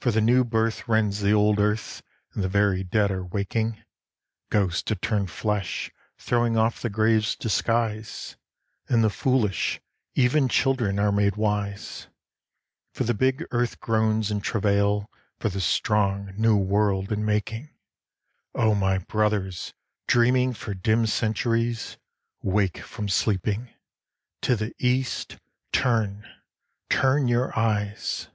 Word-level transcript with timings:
For 0.00 0.10
the 0.10 0.20
new 0.20 0.42
birth 0.42 0.88
rends 0.88 1.20
the 1.20 1.30
old 1.32 1.60
earth 1.60 2.02
and 2.32 2.42
the 2.42 2.48
very 2.48 2.82
dead 2.82 3.12
are 3.12 3.22
waking, 3.24 3.80
Ghosts 4.50 4.90
are 4.90 4.96
turned 4.96 5.30
flesh, 5.30 5.92
throwing 6.18 6.56
off 6.56 6.82
the 6.82 6.90
grave's 6.90 7.36
disguise, 7.36 8.34
And 8.88 9.04
the 9.04 9.10
foolish, 9.10 9.80
even 10.16 10.48
children, 10.48 10.98
are 10.98 11.12
made 11.12 11.36
wise; 11.36 12.08
For 12.90 13.04
the 13.04 13.14
big 13.14 13.44
earth 13.52 13.78
groans 13.78 14.28
in 14.32 14.40
travail 14.40 15.08
for 15.38 15.50
the 15.50 15.60
strong, 15.60 16.34
new 16.36 16.56
world 16.56 17.12
in 17.12 17.24
making 17.24 17.70
O 18.56 18.74
my 18.74 18.98
brothers, 18.98 19.72
dreaming 20.08 20.52
for 20.52 20.74
dim 20.74 21.06
centuries, 21.06 21.96
Wake 22.42 22.78
from 22.78 23.08
sleeping; 23.08 23.72
to 24.42 24.56
the 24.56 24.74
East 24.80 25.36
turn, 25.70 26.26
turn 26.90 27.28
your 27.28 27.56
eyes! 27.56 28.26